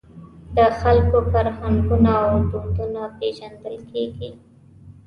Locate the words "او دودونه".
2.25-3.01